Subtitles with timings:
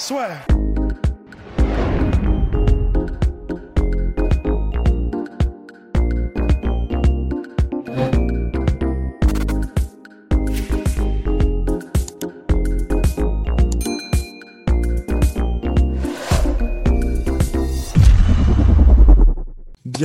[0.00, 0.59] Soit.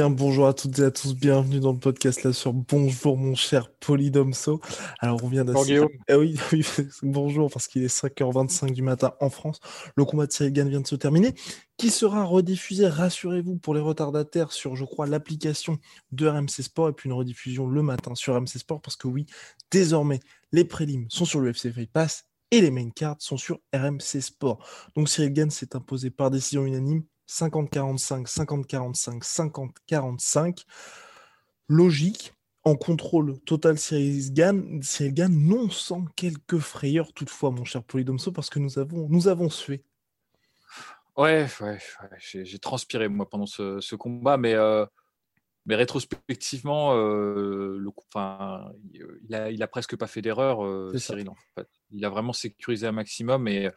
[0.05, 3.33] Bien, bonjour à toutes et à tous, bienvenue dans le podcast là sur Bonjour mon
[3.33, 4.61] cher Polydomso.
[4.99, 5.83] Alors on vient d'assister...
[6.07, 6.63] Eh oui, oui,
[7.01, 9.59] bonjour parce qu'il est 5h25 du matin en France.
[9.95, 11.33] Le combat de Cyril Gann vient de se terminer,
[11.77, 15.79] qui sera rediffusé, rassurez-vous, pour les retardataires sur, je crois, l'application
[16.11, 19.25] de RMC Sport et puis une rediffusion le matin sur RMC Sport parce que oui,
[19.71, 20.19] désormais,
[20.51, 24.63] les prélims sont sur l'UFC Fight Pass et les main cards sont sur RMC Sport.
[24.95, 29.23] Donc Cyril Gann s'est imposé par décision unanime 50-45, 50-45,
[29.89, 30.65] 50-45.
[31.67, 32.33] Logique.
[32.67, 38.31] En contrôle total, Cyril Gann, Cyril Gann, non sans quelques frayeurs toutefois, mon cher Polydomso,
[38.31, 39.83] parce que nous avons, nous avons sué.
[41.15, 44.83] Ouais, ouais, ouais, j'ai transpiré moi pendant ce, ce combat, mais, euh,
[45.67, 48.07] mais rétrospectivement, euh, le, coup-
[49.23, 50.97] il a, il a presque pas fait d'erreur, euh.
[50.97, 51.29] Cyril.
[51.29, 51.67] En fait.
[51.91, 53.69] Il a vraiment sécurisé un maximum et,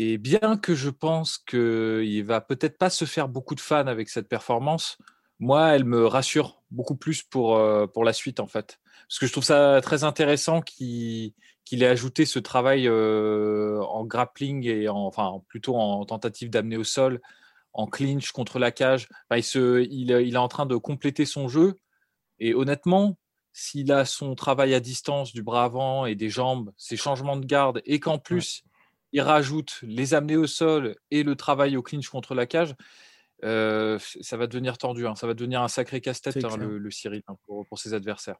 [0.00, 4.08] et bien que je pense qu'il va peut-être pas se faire beaucoup de fans avec
[4.08, 4.96] cette performance,
[5.38, 8.78] moi, elle me rassure beaucoup plus pour, euh, pour la suite en fait.
[9.08, 11.32] Parce que je trouve ça très intéressant qu'il
[11.64, 16.76] qu'il ait ajouté ce travail euh, en grappling et en, enfin plutôt en tentative d'amener
[16.76, 17.20] au sol,
[17.74, 19.06] en clinch contre la cage.
[19.28, 21.76] Enfin, il, se, il, il est en train de compléter son jeu.
[22.40, 23.18] Et honnêtement,
[23.52, 27.46] s'il a son travail à distance du bras avant et des jambes, ses changements de
[27.46, 28.64] garde, et qu'en plus
[29.12, 32.74] il rajoute les amener au sol et le travail au clinch contre la cage,
[33.44, 35.06] euh, ça va devenir tendu.
[35.06, 35.14] hein.
[35.14, 38.36] Ça va devenir un sacré casse-tête, hein, le, le Cyril, hein, pour, pour ses adversaires.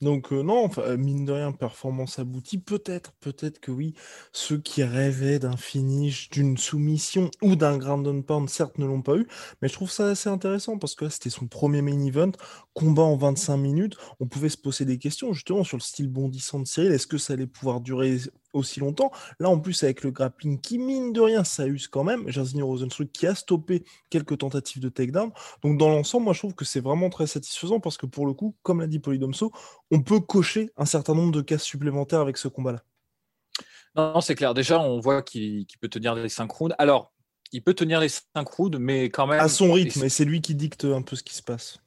[0.00, 3.92] Donc euh, non, enfin, euh, mine de rien, performance aboutie, peut-être, peut-être que oui,
[4.32, 9.02] ceux qui rêvaient d'un finish, d'une soumission ou d'un ground and pound, certes, ne l'ont
[9.02, 9.26] pas eu,
[9.60, 12.32] mais je trouve ça assez intéressant parce que là, c'était son premier main event,
[12.72, 16.60] combat en 25 minutes, on pouvait se poser des questions justement sur le style bondissant
[16.60, 18.16] de Cyril, est-ce que ça allait pouvoir durer
[18.52, 19.10] aussi longtemps?
[19.38, 22.66] Là, en plus, avec le grappling qui, mine de rien, ça use quand même, Jairzinho
[22.66, 25.30] Rozenstruik qui a stoppé quelques tentatives de takedown,
[25.62, 28.32] donc dans l'ensemble, moi, je trouve que c'est vraiment très satisfaisant parce que pour le
[28.32, 29.52] coup, comme l'a dit Polydomso,
[29.90, 32.82] on peut cocher un certain nombre de cases supplémentaires avec ce combat-là.
[33.96, 34.54] Non, non, c'est clair.
[34.54, 36.74] Déjà, on voit qu'il peut tenir les 5 rounds.
[36.78, 37.12] Alors,
[37.52, 39.40] il peut tenir les 5 rounds, mais quand même.
[39.40, 41.78] À son rythme, et c'est lui qui dicte un peu ce qui se passe.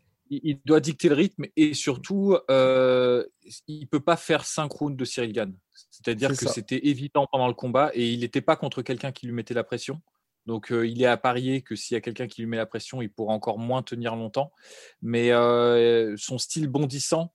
[0.43, 3.25] Il doit dicter le rythme et surtout, euh,
[3.67, 5.53] il ne peut pas faire 5 rounds de Cyril Gann.
[5.91, 9.25] C'est-à-dire C'est que c'était évident pendant le combat et il n'était pas contre quelqu'un qui
[9.25, 10.01] lui mettait la pression.
[10.45, 12.65] Donc, euh, il est à parier que s'il y a quelqu'un qui lui met la
[12.65, 14.51] pression, il pourra encore moins tenir longtemps.
[15.01, 17.33] Mais euh, son style bondissant,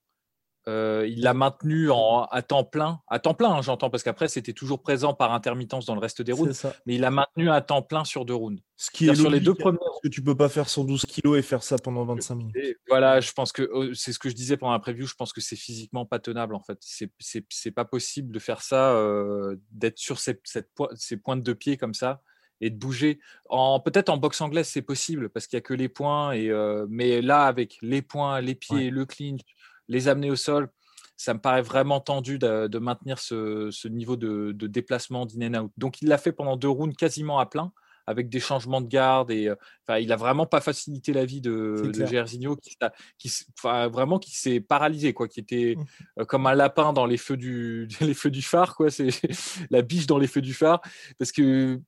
[0.69, 3.01] euh, il l'a maintenu en, à temps plein.
[3.09, 6.21] À temps plein, hein, j'entends, parce qu'après, c'était toujours présent par intermittence dans le reste
[6.23, 6.53] des rounds.
[6.87, 8.61] Mais il a maintenu à temps plein sur deux rounds.
[8.77, 11.39] Ce qui est sur les deux premiers parce que tu peux pas faire 112 kilos
[11.39, 12.57] et faire ça pendant 25 minutes.
[12.57, 15.07] Et voilà, je pense que euh, c'est ce que je disais pendant la preview.
[15.07, 16.79] Je pense que c'est physiquement pas tenable en fait.
[16.81, 21.43] C'est- C'est c'est pas possible de faire ça, euh, d'être sur ces, cette ces pointes
[21.43, 22.21] de pied comme ça
[22.61, 23.19] et de bouger.
[23.49, 26.49] En peut-être en boxe anglaise c'est possible parce qu'il y a que les points et
[26.51, 29.41] euh, mais là avec les points, les pieds, le clinch,
[29.89, 30.69] les amener au sol,
[31.17, 35.53] ça me paraît vraiment tendu de, de maintenir ce, ce niveau de, de déplacement d'in
[35.55, 35.73] and out.
[35.77, 37.73] Donc il l'a fait pendant deux rounds quasiment à plein
[38.07, 39.55] avec des changements de garde et euh,
[39.87, 42.07] Enfin, il a vraiment pas facilité la vie de, de.
[42.07, 45.85] Jairzinho, qui, s'a- qui s- enfin, vraiment qui s'est paralysé, quoi, qui était Mmh.
[46.21, 48.91] euh, comme un lapin dans les feux du, les feux du phare, quoi.
[48.91, 49.09] C'est
[49.71, 50.81] la biche dans les feux du phare,
[51.19, 51.81] parce que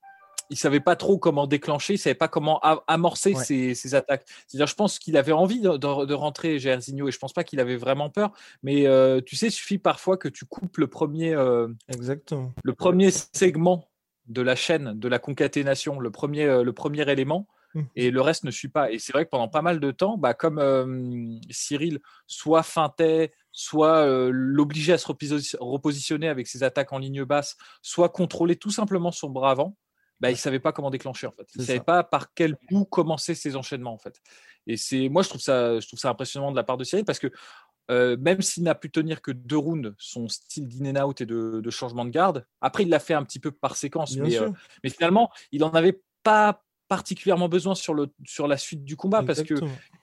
[0.50, 3.44] il savait pas trop comment déclencher, il savait pas comment amorcer Ouais.
[3.44, 4.25] ses, ses attaques.
[4.47, 7.44] C'est-à-dire, je pense qu'il avait envie de, de- de rentrer Jairzinho et je pense pas
[7.44, 8.32] qu'il avait vraiment peur.
[8.62, 12.52] Mais euh, tu sais, il suffit parfois que tu coupes le premier, euh, Exactement.
[12.64, 13.88] le premier segment
[14.26, 17.87] de la chaîne de la concaténation, le premier, euh, le premier élément, Mhm.
[17.94, 18.91] et le reste ne suit pas.
[18.91, 23.99] Et c'est vrai que pendant pas mal de temps, bah, comme Cyril soit feintait, soit
[24.06, 28.70] euh, l'obligeait à se reposi- repositionner avec ses attaques en ligne basse, soit contrôler tout
[28.73, 29.76] simplement son bras avant,
[30.20, 31.49] bah, il ne savait pas comment déclencher en fait.
[31.55, 31.84] Il savait ça.
[31.84, 34.20] pas par quel bout commencer ses enchaînements en fait.
[34.67, 37.05] Et c'est moi je trouve ça je trouve ça impressionnant de la part de Cyril
[37.05, 37.28] parce que
[37.90, 41.26] euh, même s'il n'a pu tenir que deux rounds, son style d'in and out et
[41.26, 42.46] de, changement de garde.
[42.61, 44.50] Après, il l'a fait un petit peu par séquence, mais, euh,
[44.84, 49.25] mais, finalement, il n'en avait pas particulièrement besoin sur, le, sur la suite du combat
[49.25, 49.55] parce que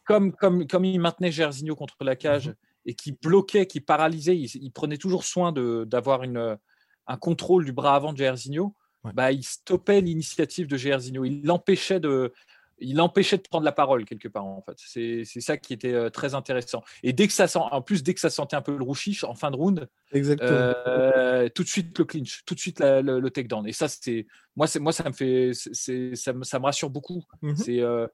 [0.05, 2.55] comme, comme, comme il maintenait Gersigno contre la cage mmh
[2.87, 8.13] et qui bloquait, qui paralysait, il, prenait toujours soin d'avoir un contrôle du bras avant
[8.13, 8.76] de Gersigno.
[9.13, 11.23] Bah, il stoppait l'initiative de Gersigno.
[11.23, 12.33] Il l'empêchait de,
[12.79, 14.77] il l'empêchait de prendre la parole quelque part en fait.
[15.25, 16.83] C'est ça qui était euh, très intéressant.
[17.03, 19.23] Et dès que ça sent, en plus dès que ça sentait un peu le rouchiche
[19.23, 23.29] en fin de round, euh, tout de suite le clinch, tout de suite le, le
[23.29, 23.67] takedown.
[23.67, 24.25] Et ça c'est
[24.57, 27.23] moi, c'est moi, ça me fait, ça, me, ça me rassure beaucoup.
[27.43, 28.07] Mmh c'est, euh,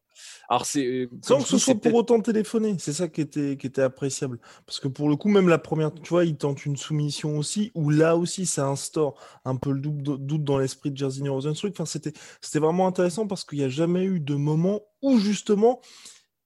[0.49, 2.75] alors c'est sans que ce soit pour autant téléphoné.
[2.79, 4.39] C'est ça qui était, qui était appréciable.
[4.65, 7.71] Parce que pour le coup, même la première, tu vois, il tente une soumission aussi,
[7.75, 9.15] où là aussi, ça instaure
[9.45, 11.71] un peu le doute dans l'esprit de Jersey Rosenstruck.
[11.71, 12.11] Enfin, c'était,
[12.41, 14.52] c'était vraiment intéressant parce qu'il n'y a jamais eu de moment
[15.01, 15.81] où justement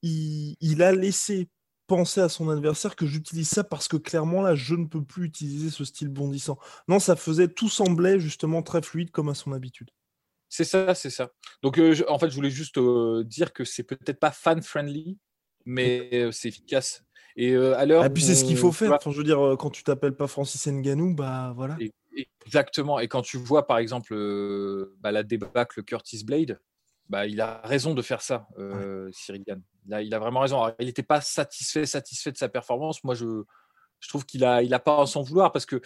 [0.01, 1.49] il, il a laissé
[1.87, 5.25] penser à son adversaire que j'utilise ça parce que clairement là je ne peux plus
[5.25, 6.59] utiliser ce style bondissant.
[6.87, 9.89] Non, ça faisait tout semblait justement très fluide comme à son habitude.
[10.49, 11.31] C'est ça, c'est ça.
[11.61, 15.17] Donc euh, en fait, je voulais juste euh, dire que c'est peut-être pas fan friendly,
[15.65, 17.03] mais euh, c'est efficace.
[17.35, 18.03] Et à l'heure.
[18.03, 18.91] Et puis c'est ce qu'il faut faire.
[18.93, 21.77] Enfin, je veux dire, quand tu t'appelles pas Francis Nganou, bah voilà.
[22.47, 22.97] exactement.
[22.97, 24.15] Et quand tu vois par exemple
[25.01, 26.59] bah, la débâcle Curtis Blade,
[27.09, 29.61] bah, il a raison de faire ça, euh, Cyril Gann.
[30.01, 30.73] Il a, vraiment raison.
[30.79, 33.03] il n'était pas satisfait, satisfait de sa performance.
[33.03, 33.43] Moi, je,
[34.01, 35.81] je trouve qu'il n'a il a pas à s'en vouloir parce que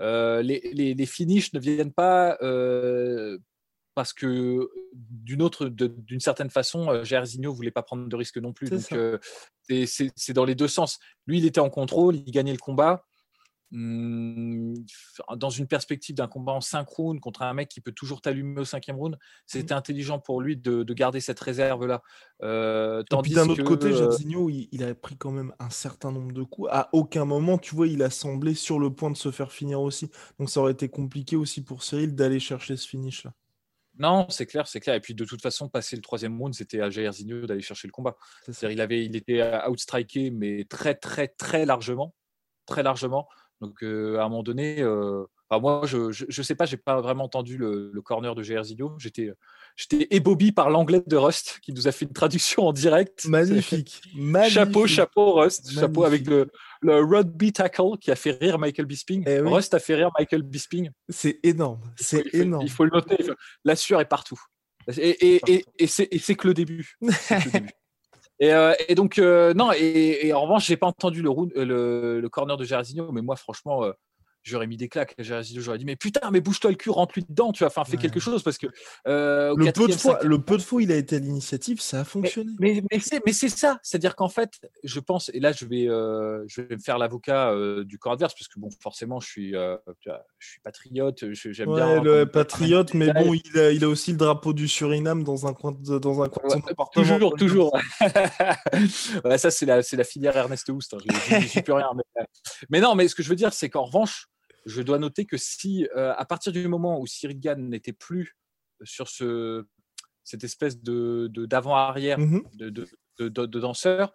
[0.00, 3.36] euh, les, les, finishes ne viennent pas euh,
[3.94, 8.54] parce que d'une autre, d'une certaine façon, Jairzinho ne voulait pas prendre de risque non
[8.54, 8.70] plus.
[8.70, 9.20] Donc,
[9.68, 10.98] c'est dans les deux sens.
[11.26, 13.04] Lui, il était en contrôle, il gagnait le combat.
[13.74, 14.74] Mmh,
[15.38, 18.60] dans une perspective d'un combat en 5 rounds contre un mec qui peut toujours t'allumer
[18.60, 19.78] au cinquième round, c'était mmh.
[19.78, 22.02] intelligent pour lui de, garder cette réserve-là.
[22.42, 26.12] Euh, tandis d'un autre côté, euh, Jairzinho, il, il, a pris quand même un certain
[26.12, 26.68] nombre de coups.
[26.70, 29.80] À aucun moment, tu vois, il a semblé sur le point de se faire finir
[29.80, 30.10] aussi.
[30.38, 33.32] Donc ça aurait été compliqué aussi pour Cyril d'aller chercher ce finish-là.
[33.98, 34.96] Non, c'est clair, c'est clair.
[34.96, 37.92] Et puis de toute façon, passer le troisième round, c'était à Jairzinho d'aller chercher le
[37.92, 38.16] combat.
[38.44, 42.14] C'est-à-dire, il avait, il était outstriké, mais très, très, très largement,
[42.66, 43.26] très largement.
[43.62, 47.24] Donc, euh, à un moment donné, euh, moi, je ne sais pas, j'ai pas vraiment
[47.24, 48.92] entendu le, corner de GR Zidio.
[48.98, 49.30] J'étais,
[49.76, 53.24] j'étais ébobie par l'anglais de Rust qui nous a fait une traduction en direct.
[53.26, 54.02] Magnifique.
[54.48, 55.70] Chapeau, chapeau, Rust.
[55.70, 56.50] Chapeau avec le,
[56.80, 59.22] le, rugby tackle qui a fait rire Michael Bisping.
[59.28, 60.90] Eh Rust a fait rire Michael Bisping.
[61.08, 61.80] C'est énorme.
[61.94, 62.64] C'est énorme.
[62.64, 63.16] il faut le noter.
[63.64, 64.40] La sueur est partout.
[64.98, 66.98] Et, et, et, c'est que le début.
[68.42, 71.30] Euh, et, donc, euh, non, et, en revanche, j'ai pas entendu le,
[71.64, 73.92] le, le, corner de Jairzinho, mais moi, franchement, euh,
[74.42, 75.14] j'aurais mis des claques.
[75.18, 77.96] J'aurais dit mais putain mais bouge-toi le cul rentre lui dedans tu vas enfin fais
[77.96, 78.66] quelque chose parce que
[79.06, 82.00] euh, le, peu de fois, le peu de fois il a été à l'initiative ça
[82.00, 82.52] a fonctionné.
[82.58, 85.64] Mais, mais, mais c'est ça c'est à dire qu'en fait je pense et là je
[85.64, 89.20] vais euh, je vais me faire l'avocat euh, du corps adverse parce que bon forcément
[89.20, 93.84] je suis je suis patriote j'aime ouais, bien le patriote mais bon il a, il
[93.84, 96.68] a aussi le drapeau du Suriname dans un coin de, dans un coin de son
[96.68, 97.04] appartement.
[97.04, 97.78] toujours toujours.
[99.24, 100.98] ouais, ça c'est la c'est la filière Ernest Houst hein,
[101.40, 102.24] je, suis plus rien mais,
[102.70, 104.28] mais non mais ce que je veux dire c'est qu'en revanche
[104.64, 108.36] je dois noter que si, euh, à partir du moment où Cyril Gann n'était plus
[108.82, 109.64] sur ce,
[110.24, 114.12] cette espèce de, d'avant-arrière mmh de, de, de, danseur,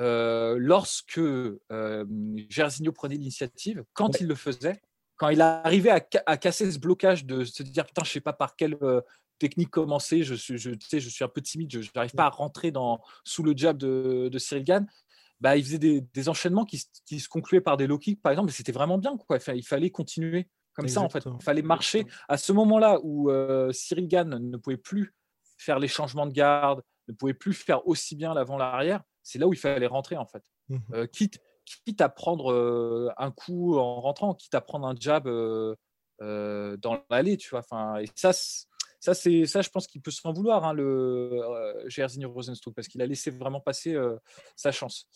[0.00, 2.04] euh, lorsque euh,
[2.48, 4.80] Gersigno prenait l'initiative, quand il le faisait,
[5.16, 8.32] quand il arrivait à, à, casser ce blocage de se dire putain, je sais pas
[8.32, 8.76] par quelle
[9.38, 12.70] technique commencer, je suis, je, je suis un peu timide, je n'arrive pas à rentrer
[12.70, 14.86] dans, sous le jab de, de Cyril Gann,
[15.40, 18.52] bah, il faisait des, enchaînements qui, se concluaient par des low kicks, par exemple, et
[18.52, 19.16] c'était vraiment bien.
[19.16, 19.38] Quoi.
[19.54, 21.24] Il fallait continuer comme ça, en fait.
[21.26, 22.06] Il fallait marcher.
[22.28, 25.14] À ce moment-là où euh, Cyril Gann ne pouvait plus
[25.58, 29.52] faire les changements de garde, ne pouvait plus faire aussi bien l'avant-l'arrière, c'est là où
[29.52, 30.44] il fallait rentrer, en fait.
[30.68, 31.38] Mmh euh, quitte,
[31.84, 37.38] quitte à prendre euh, un coup en rentrant, quitte à prendre un jab dans l'allée,
[37.38, 37.60] tu vois.
[37.60, 38.32] Enfin, et ça,
[39.00, 43.00] ça, c'est ça, je pense qu'il peut s'en vouloir, hein, le euh, Rosenstruck, parce qu'il
[43.00, 44.16] a laissé vraiment passer euh,
[44.56, 45.08] sa chance.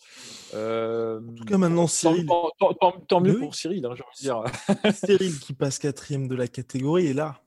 [0.55, 2.27] Euh, en tout cas, maintenant, Cyril.
[3.07, 4.43] Tant, mieux pour Cyril, hein, je veux dire.
[4.93, 7.39] Cyril qui passe quatrième de la catégorie, et là,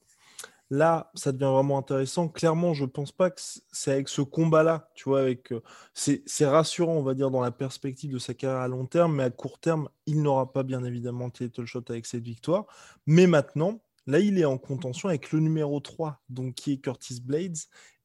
[0.70, 2.28] là, ça devient vraiment intéressant.
[2.28, 3.40] Clairement, je pense pas que
[3.72, 5.60] c'est avec ce combat-là, tu vois, avec euh,
[5.94, 9.24] c'est rassurant, on va dire, dans la perspective de sa carrière à long terme, mais
[9.24, 12.66] à court terme, il n'aura pas bien évidemment title shot avec cette victoire.
[13.06, 17.20] Mais maintenant, Là, il est en contention avec le numéro 3, donc, qui est Curtis
[17.20, 17.58] Blades,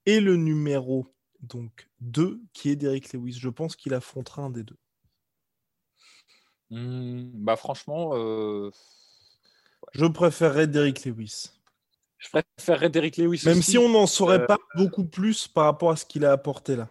[0.06, 1.08] et le numéro
[1.40, 3.38] donc, 2, qui est Derek Lewis.
[3.40, 4.78] Je pense qu'il affrontera un des deux.
[6.72, 8.70] Hmm, bah franchement, euh,
[9.94, 11.52] je préférerais Derek Lewis.
[12.18, 13.44] Je préférerais Derek Lewis.
[13.46, 16.34] Même si on n'en saurait euh, pas beaucoup plus par rapport à ce qu'il a
[16.34, 16.90] apporté là.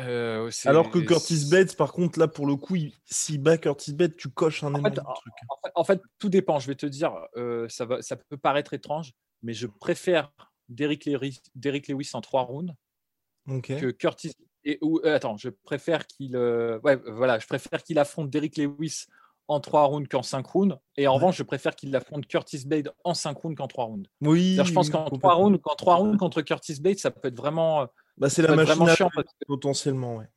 [0.00, 4.16] Euh, Alors que Curtis Bates, par contre, là, pour le coup, s'il bat Curtis Bates,
[4.16, 5.34] tu coches un en fait, truc.
[5.74, 6.58] En fait, tout dépend.
[6.58, 10.32] Je vais te dire, euh, ça, va, ça peut paraître étrange, mais je préfère
[10.68, 12.74] Derrick Lewis, Lewis en trois rounds
[13.46, 14.32] que Curtis.
[14.64, 19.06] Et, ou, euh, attends, je préfère qu'il ouais, voilà, je préfère qu'il affronte Derrick Lewis
[19.48, 20.78] en 3 rounds qu'en 5 rounds.
[20.96, 24.08] Et en revanche, je préfère qu'il affronte Curtis Blade en 5 rounds qu'en 3 rounds.
[24.20, 24.58] Oui.
[24.64, 27.88] Je pense qu'en 3 rounds, 3 rounds contre Curtis Blade, ça peut être vraiment.
[28.18, 29.08] Bah, c'est la machine à
[29.46, 30.28] potentiellement, ouais.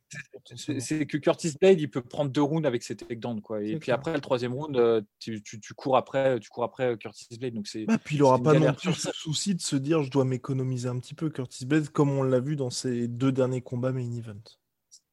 [0.56, 3.62] C'est que Curtis Blade, il peut prendre deux rounds avec ses takedowns, quoi.
[3.62, 6.92] Et puis après le troisième round, euh, tu, tu, tu, cours après, tu cours après
[6.92, 7.54] euh, Curtis Blade.
[7.54, 7.84] Donc c'est.
[7.84, 10.88] Bah, puis il n'aura pas non plus le souci de se dire, je dois m'économiser
[10.88, 14.10] un petit peu Curtis Blade, comme on l'a vu dans ses deux derniers combats main
[14.16, 14.42] event.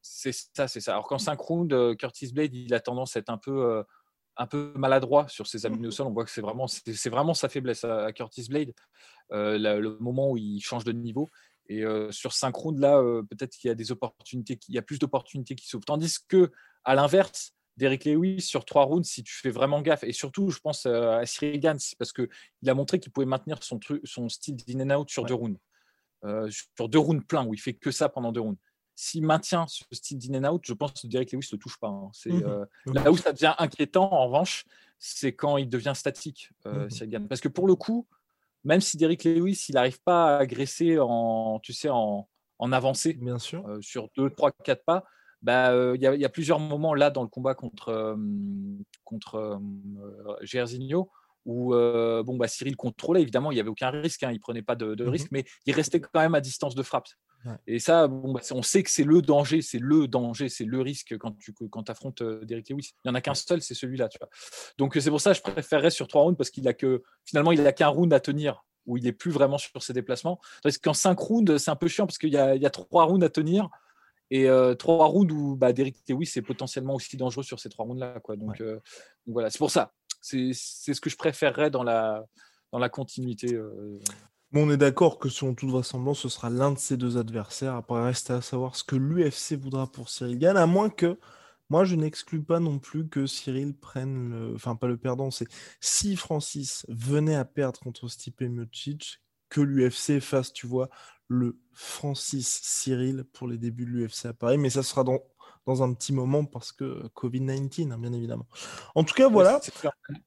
[0.02, 0.94] C'est ça, c'est ça.
[0.94, 3.84] Alors qu'en 5 rounds, euh, Curtis Blade, il a tendance à être un peu
[4.38, 6.08] un peu maladroit sur ses amis au sol.
[6.08, 8.74] On voit que c'est vraiment, c'est vraiment sa faiblesse à, Curtis Blade,
[9.32, 11.30] euh, le moment où il change de niveau.
[11.68, 14.78] Et euh, sur 5 rounds, là, euh, peut-être qu'il y a des opportunités, il y
[14.78, 15.86] a plus d'opportunités qui s'ouvrent.
[15.86, 16.52] Tandis que,
[16.84, 20.60] à l'inverse, Derek Lewis, sur 3 rounds, si tu fais vraiment gaffe, et surtout, je
[20.60, 22.28] pense à Cyril Gans, parce qu'il
[22.68, 25.60] a montré qu'il pouvait maintenir son, son style d'in and out sur 2 rounds.
[26.50, 28.60] sur deux rounds pleins, où il fait que ça pendant deux rounds
[28.96, 31.80] s'il maintient ce style d'in and out, je pense que Derek Lewis ne le touche
[31.80, 31.88] pas.
[31.88, 32.10] Hein.
[32.14, 34.66] C'est, mmh euh, là où ça devient inquiétant, en revanche,
[35.00, 38.08] c'est quand il devient statique, euh, mmh Parce que pour le coup,
[38.64, 42.28] même si Derek Lewis il n'arrive pas à agresser en, tu sais, en,
[42.60, 43.68] en avancée Bien sûr.
[43.68, 45.04] Euh, sur 2, 3, 4 pas,
[45.42, 48.18] bah, il y, y, a plusieurs moments là dans le combat contre,
[49.04, 49.60] contre
[50.42, 51.12] Gersigno
[51.46, 54.62] où bon, bah, Cyril contrôlait, évidemment, il n'y avait aucun risque, hein, il ne prenait
[54.62, 57.08] pas de, mmh risque, mais il restait quand même à distance de frappe.
[57.68, 60.82] Et ça, bon, bah, on sait que c'est le danger, c'est le danger, c'est le
[60.82, 62.94] risque quand tu quand affrontes euh, Derrick Lewis.
[63.04, 64.08] Il n'y en a qu'un seul, c'est celui-là.
[64.10, 64.30] Tu vois.
[64.78, 67.52] Donc c'est pour ça que je préférerais sur trois rounds parce qu'il a que finalement
[67.52, 70.40] il n'a qu'un round à tenir où il n'est plus vraiment sur ses déplacements.
[70.62, 73.30] Parce qu'en cinq rounds, c'est un peu chiant parce qu'il y, a trois rounds à
[73.30, 73.70] tenir
[74.30, 77.86] et euh, trois rounds où bah, Derrick Lewis est potentiellement aussi dangereux sur ces trois
[77.86, 78.20] rounds-là.
[78.30, 78.62] Euh, donc,
[79.26, 79.94] voilà, c'est pour ça.
[80.22, 82.26] C'est ce que je préférerais dans la,
[82.72, 83.58] dans la continuité
[84.62, 87.76] on est d'accord que selon toute vraisemblance, ce sera l'un de ces deux adversaires.
[87.76, 91.18] Après, reste à savoir ce que l'UFC voudra pour Cyril Gann, à moins que
[91.70, 94.54] moi, je n'exclus pas non plus que Cyril prenne le.
[94.56, 95.48] Enfin, pas le perdant, c'est
[95.82, 99.20] si Francis venait à perdre contre Stipe Miocic,
[99.50, 100.90] que l'UFC fasse, tu vois,
[101.28, 104.58] le Francis Cyril pour les débuts de l'UFC à Paris.
[104.58, 105.20] Mais ça sera dans
[105.66, 108.48] dans un petit moment parce que Covid-19, hein, bien évidemment.
[108.96, 109.62] En tout cas, voilà.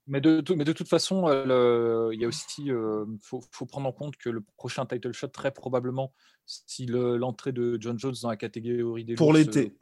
[0.06, 3.92] Mais de, mais de toute façon, euh, il y a aussi, euh, faut, prendre en
[3.92, 6.12] compte que le prochain title shot, très probablement,
[6.46, 9.76] si l'entrée de John Jones dans la catégorie des pour l'été,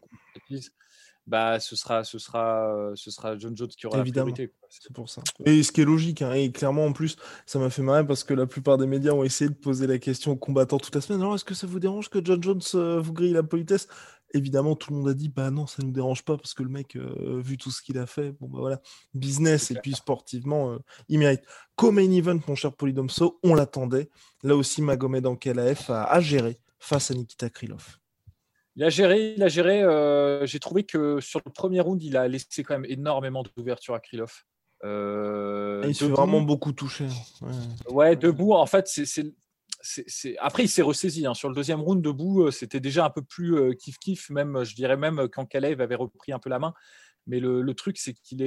[1.26, 4.26] bah, ce sera, ce sera, ce sera John Jones qui aura Évidemment.
[4.26, 4.54] la priorité.
[4.82, 5.23] C'est pour ça.
[5.44, 8.25] Et ce qui est logique, hein, et clairement en plus, ça m'a fait marrer parce
[8.25, 11.00] que la plupart des médias ont essayé de poser la question aux combattants toute la
[11.00, 11.23] semaine.
[11.23, 13.88] Alors, est-ce que ça vous dérange que John Jones euh, vous grille la politesse?
[14.35, 16.64] Évidemment, tout le monde a dit bah non, ça ne nous dérange pas parce que
[16.64, 18.81] le mec, euh, vu tout ce qu'il a fait, bon bah voilà,
[19.14, 21.43] business et puis sportivement, euh, il mérite.
[21.76, 24.11] Comme main event, mon cher Polydomso, on l'attendait.
[24.43, 27.99] Là aussi, Magomed Ankalaev a, a géré face à Nikita Krylov.
[28.75, 29.85] Il a géré, il a géré.
[29.85, 33.95] Euh, j'ai trouvé que sur le premier round, il a laissé quand même énormément d'ouverture
[33.95, 34.33] à Krylov.
[34.83, 37.07] il s'est vraiment beaucoup touché.
[37.41, 39.33] Ouais, ouais debout, en fait, c'est
[40.38, 41.26] après, il s'est ressaisi.
[41.26, 41.35] Hein.
[41.35, 44.75] Sur le deuxième round, debout, euh, c'était déjà un peu plus euh, kiff-kiff, même, je
[44.75, 46.75] dirais même quand Kalev avait repris un peu la main.
[47.26, 48.43] Mais le, truc, c'est qu'il.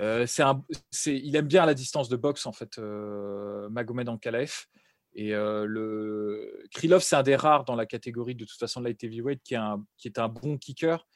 [0.00, 4.66] Euh, aime bien la distance de boxe, en fait, Magomed en Kalev.
[5.14, 9.02] Et le Krylov, c'est un des rares dans la catégorie de toute façon de light
[9.02, 11.06] heavyweight qui est un bon kicker.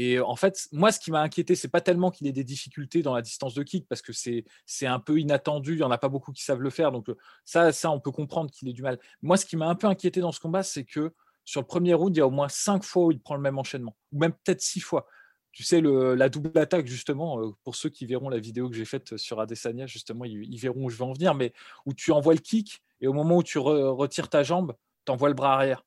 [0.00, 3.02] Et en fait, moi, ce qui m'a inquiété, c'est pas tellement qu'il ait des difficultés
[3.02, 5.72] dans la distance de kick, parce que c'est un peu inattendu.
[5.72, 7.08] Il y en a pas beaucoup qui savent le faire, donc
[7.44, 9.00] ça, ça, on peut comprendre qu'il ait du mal.
[9.22, 11.12] Moi, ce qui m'a un peu inquiété dans ce combat, c'est que
[11.44, 13.40] sur le premier round, il y a au moins cinq fois où il prend le
[13.40, 15.08] même enchaînement, ou même peut-être six fois.
[15.50, 18.84] Tu sais, la double attaque, justement, euh, pour ceux qui verront la vidéo que j'ai
[18.84, 21.52] faite sur Adesanya, justement, ils, verront où je vais en venir, mais
[21.86, 24.76] où tu envoies le kick, et au moment où tu retires ta jambe,
[25.06, 25.84] tu envoies le bras arrière.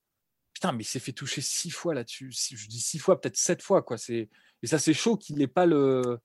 [0.62, 2.32] Putain, mais il s'est fait toucher six fois là-dessus.
[2.32, 3.82] Je dis six fois, peut-être sept fois.
[3.82, 3.98] Quoi.
[4.10, 4.30] Et
[4.66, 6.20] ça, c'est chaud qu'il n'ait pas le.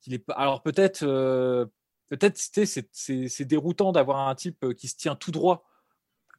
[0.00, 0.32] Qu'il est pas...
[0.32, 1.66] Alors peut-être, euh...
[2.08, 5.68] peut-être c'est déroutant d'avoir un type euh, qui se tient tout droit.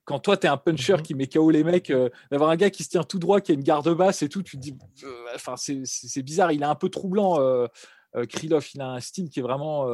[0.03, 2.57] Quand toi, tu es un puncher mmh qui met KO les mecs, euh, d'avoir un
[2.57, 4.61] gars qui se tient tout droit, qui a une garde basse et tout, tu te
[4.61, 4.77] dis.
[5.05, 6.51] Euh, enfin, c'est bizarre.
[6.51, 7.39] Il est un peu troublant,
[8.27, 8.67] Krylov.
[8.73, 9.88] Il a un style qui est vraiment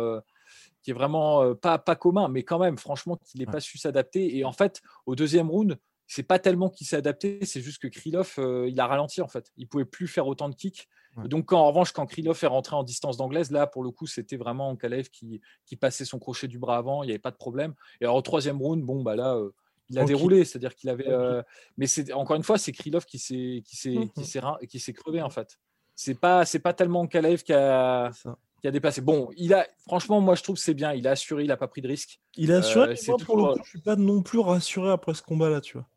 [0.82, 4.36] qui est vraiment pas, pas commun, mais quand même, franchement, qu'il n'ait pas su s'adapter.
[4.36, 5.78] Et en fait, au deuxième round,
[6.08, 9.28] c'est pas tellement qu'il s'est adapté, c'est juste que Krylov, euh, il a ralenti en
[9.28, 9.52] fait.
[9.58, 10.88] Il pouvait plus faire autant de kicks.
[11.26, 14.38] donc, en revanche, quand Krylov est rentré en distance d'anglaise, là, pour le coup, c'était
[14.38, 17.38] vraiment Kalev qui, qui passait son crochet du bras avant, il n'y avait pas de
[17.38, 17.74] problème.
[18.00, 19.50] Et alors, au troisième round, bon, bah là, euh,
[19.90, 21.08] il a déroulé, c'est-à-dire qu'il avait.
[21.78, 24.94] mais c'est encore une fois, c'est Krylov qui s'est qui s'est qui s'est qui s'est
[24.94, 25.58] crevé en fait.
[25.96, 28.12] C'est pas c'est pas tellement Kalev qui a
[28.62, 29.02] qui a dépassé.
[29.02, 30.94] Bon, il a franchement, moi je trouve que c'est bien.
[30.94, 32.20] Il a assuré, il a pas pris de risque.
[32.36, 32.96] Il a assuré.
[33.08, 35.88] moi, pour le coup, je suis pas non plus rassuré après ce combat-là, tu vois.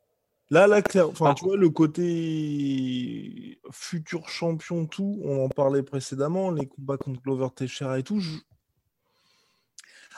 [0.52, 6.50] Là, là, clair, enfin, tu vois, le côté futur champion, tout, on en parlait précédemment,
[6.50, 8.21] les combats contre Glover Teixeira et tout.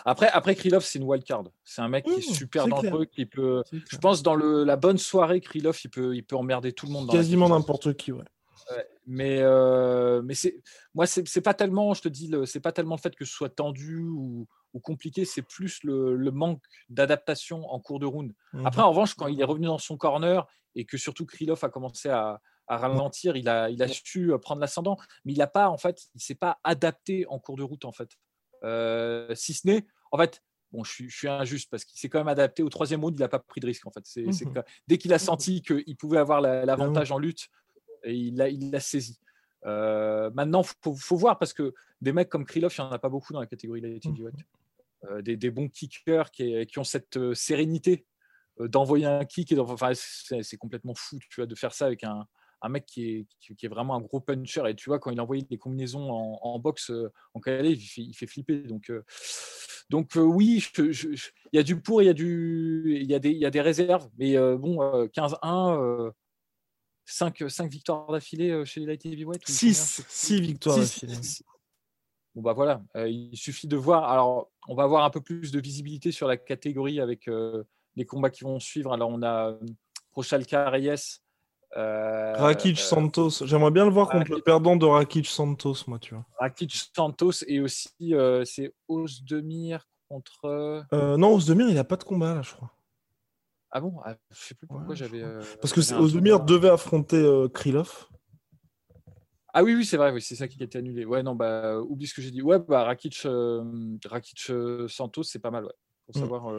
[0.05, 1.45] Après, après Krylov, c'est une wildcard.
[1.62, 3.62] C'est un mec qui est mmh, super dangereux, qui peut.
[3.73, 6.93] Je pense dans le, la bonne soirée, Krylov, il peut, il peut emmerder tout le
[6.93, 7.11] monde.
[7.11, 8.25] Quasiment n'importe qui, ouais.
[9.07, 10.62] Mais euh, mais c'est
[10.95, 13.49] moi c'est pas tellement je te dis c'est pas tellement le fait que ce soit
[13.49, 18.33] tendu ou, ou compliqué c'est plus le, le manque d'adaptation en cours de round.
[18.52, 18.67] Mmh.
[18.67, 21.69] Après en revanche quand il est revenu dans son corner et que surtout Krylov a
[21.69, 25.47] commencé à, à ralentir il a il a su euh, prendre l'ascendant mais il n'a
[25.47, 28.11] pas en fait il s'est pas adapté en cours de route en fait.
[28.64, 32.29] Euh, si ce n'est, en fait, bon, je suis, injuste parce qu'il s'est quand même
[32.29, 34.02] adapté au troisième round, il n'a pas pris de risque en fait.
[34.05, 37.49] C'est, mmh dès qu'il a senti qu'il pouvait avoir l'avantage en lutte,
[38.05, 39.19] il l'a il saisi.
[39.65, 42.99] Euh, maintenant, il faut, voir parce que des mecs comme Krylov, il n'y en a
[42.99, 44.31] pas beaucoup dans la catégorie light mmh
[45.11, 48.07] euh, des, bons kickers qui, qui ont cette euh, sérénité
[48.61, 49.51] d'envoyer un kick.
[49.51, 52.25] Et enfin, c'est, complètement fou tu vois, de faire ça avec un,
[52.63, 54.63] un mec qui est, qui, est, vraiment un gros puncher.
[54.69, 58.27] Et tu vois, quand il envoyé des combinaisons en, boxe euh, en Calais, il fait,
[58.27, 58.61] flipper.
[58.61, 59.05] Donc, euh,
[59.91, 61.19] donc euh, oui, il
[61.53, 63.61] y a du pour, il y, a du, il y, a des, y a des
[63.61, 64.09] réserves.
[64.19, 66.13] Mais bon, 15-1.
[67.05, 71.17] 5, 5, victoires d'affilée chez les Light Heavyweight 6, 6 victoires d'affilée.
[72.35, 74.11] Bon bah voilà, il suffit de voir.
[74.11, 77.29] Alors, on va avoir un peu plus de visibilité sur la catégorie avec
[77.97, 78.93] les combats qui vont suivre.
[78.93, 79.55] Alors, on a
[80.13, 81.21] Prochalka Reyes
[81.77, 85.99] euh, Rakic euh, Santos, j'aimerais bien le voir contre le perdant de Rakic Santos, moi,
[85.99, 86.27] tu vois.
[86.39, 90.85] Rakic Santos et aussi euh, c'est Ozdemir contre.
[90.93, 92.71] non, Ozdemir, il a pas de combat là, je crois.
[93.73, 93.95] Ah bon?
[94.05, 95.23] Ah, Je sais plus pourquoi j'avais.
[95.61, 98.07] Parce que Ozdemir devait affronter Krylov.
[99.55, 101.05] Ah oui, oui, c'est vrai, oui, c'est ça qui a été annulé.
[101.05, 102.41] Ouais, non, bah, oublie ce que j'ai dit.
[102.41, 103.26] Ouais, bah, Rakic,
[104.07, 104.52] Rakic
[104.88, 105.73] Santos, c'est pas mal, ouais.
[106.07, 106.21] Pour mm.
[106.21, 106.55] savoir.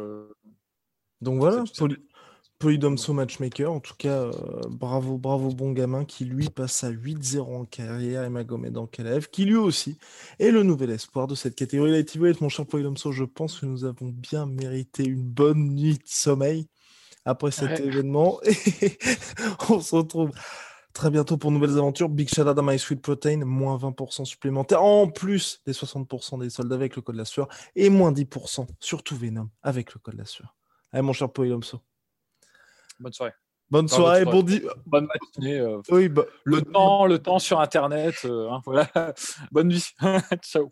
[1.21, 1.63] Donc voilà,
[2.63, 4.31] Polydomso Matchmaker, en tout cas, euh,
[4.69, 9.27] bravo, bravo bon gamin qui lui passe à 8-0 en carrière et Magomed en Kalev,
[9.29, 9.97] qui lui aussi
[10.39, 12.39] est le nouvel espoir de cette catégorie Lightweight.
[12.39, 16.67] Mon cher Polydomso, je pense que nous avons bien mérité une bonne nuit de sommeil
[17.25, 18.39] après cet événement.
[18.81, 18.97] Et
[19.69, 20.31] on se retrouve
[20.93, 22.09] très bientôt pour nouvelles aventures.
[22.09, 26.49] Big shout out à My Sweet Protein, moins 20% supplémentaire, en plus des 60% des
[26.49, 30.15] soldes avec le code la sueur, et moins 10% sur tout Venom avec le code
[30.15, 30.55] la sueur.
[30.91, 31.81] Allez, mon cher Polydomso.
[32.99, 33.33] Bonne soirée.
[33.69, 34.45] Bonne soirée, bon
[34.85, 35.59] Bonne matinée.
[35.59, 38.13] Euh, oui, bah, le, temps, le temps sur Internet.
[38.25, 38.87] Euh, hein, voilà.
[39.51, 39.83] Bonne nuit.
[40.43, 40.71] Ciao.